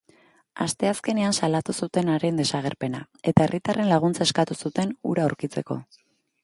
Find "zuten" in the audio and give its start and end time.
1.85-2.09, 4.65-4.97